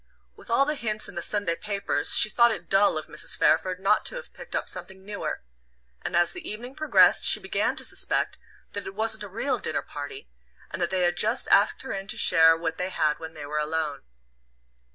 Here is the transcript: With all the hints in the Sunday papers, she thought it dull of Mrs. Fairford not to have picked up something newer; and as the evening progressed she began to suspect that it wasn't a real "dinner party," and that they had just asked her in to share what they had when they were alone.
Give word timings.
With 0.35 0.49
all 0.49 0.65
the 0.65 0.73
hints 0.73 1.07
in 1.07 1.13
the 1.13 1.21
Sunday 1.21 1.55
papers, 1.55 2.15
she 2.15 2.27
thought 2.27 2.49
it 2.49 2.67
dull 2.67 2.97
of 2.97 3.05
Mrs. 3.05 3.37
Fairford 3.37 3.79
not 3.79 4.03
to 4.07 4.15
have 4.15 4.33
picked 4.33 4.55
up 4.55 4.67
something 4.67 5.05
newer; 5.05 5.43
and 6.01 6.15
as 6.15 6.31
the 6.31 6.49
evening 6.49 6.73
progressed 6.73 7.23
she 7.23 7.39
began 7.39 7.75
to 7.75 7.85
suspect 7.85 8.39
that 8.73 8.87
it 8.87 8.95
wasn't 8.95 9.21
a 9.25 9.29
real 9.29 9.59
"dinner 9.59 9.83
party," 9.83 10.27
and 10.71 10.81
that 10.81 10.89
they 10.89 11.01
had 11.01 11.17
just 11.17 11.47
asked 11.49 11.83
her 11.83 11.93
in 11.93 12.07
to 12.07 12.17
share 12.17 12.57
what 12.57 12.79
they 12.79 12.89
had 12.89 13.19
when 13.19 13.35
they 13.35 13.45
were 13.45 13.59
alone. 13.59 14.01